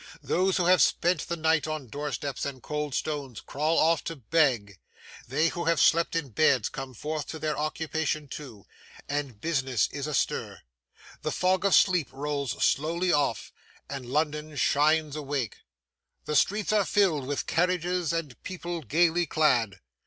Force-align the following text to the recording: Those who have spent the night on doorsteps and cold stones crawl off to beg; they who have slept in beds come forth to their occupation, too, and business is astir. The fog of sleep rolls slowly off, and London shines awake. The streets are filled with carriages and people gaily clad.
Those 0.23 0.57
who 0.57 0.65
have 0.65 0.81
spent 0.81 1.27
the 1.27 1.37
night 1.37 1.67
on 1.67 1.85
doorsteps 1.87 2.43
and 2.43 2.63
cold 2.63 2.95
stones 2.95 3.39
crawl 3.39 3.77
off 3.77 4.03
to 4.05 4.15
beg; 4.15 4.79
they 5.27 5.49
who 5.49 5.65
have 5.65 5.79
slept 5.79 6.15
in 6.15 6.29
beds 6.29 6.69
come 6.69 6.95
forth 6.95 7.27
to 7.27 7.37
their 7.37 7.55
occupation, 7.55 8.27
too, 8.27 8.65
and 9.07 9.39
business 9.39 9.87
is 9.91 10.07
astir. 10.07 10.63
The 11.21 11.31
fog 11.31 11.65
of 11.65 11.75
sleep 11.75 12.07
rolls 12.11 12.65
slowly 12.65 13.13
off, 13.13 13.53
and 13.87 14.07
London 14.07 14.55
shines 14.55 15.15
awake. 15.15 15.57
The 16.25 16.35
streets 16.35 16.73
are 16.73 16.83
filled 16.83 17.27
with 17.27 17.45
carriages 17.45 18.11
and 18.11 18.41
people 18.41 18.81
gaily 18.81 19.27
clad. 19.27 19.81